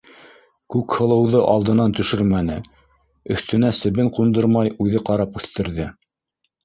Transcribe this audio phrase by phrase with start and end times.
[0.75, 2.57] Күкһылыуҙы алдынан төшөрмәне,
[3.35, 5.87] өҫтөнә себен ҡундырмай үҙе ҡарап үҫтерҙе.